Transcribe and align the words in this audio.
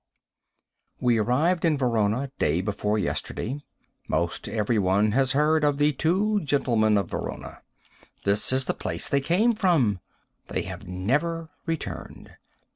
We 0.99 1.19
arrived 1.19 1.63
in 1.63 1.77
Verona 1.77 2.31
day 2.39 2.61
before 2.61 2.97
yesterday. 2.97 3.59
Most 4.07 4.49
every 4.49 4.79
one 4.79 5.11
has 5.11 5.33
heard 5.33 5.63
of 5.63 5.77
the 5.77 5.91
Two 5.91 6.41
Gentlemen 6.43 6.97
of 6.97 7.07
Verona. 7.11 7.61
This 8.23 8.51
is 8.51 8.65
the 8.65 8.73
place 8.73 9.07
they 9.07 9.21
came 9.21 9.53
from. 9.53 9.99
They 10.47 10.63
have 10.63 10.87
never 10.87 11.49
returned. 11.67 12.31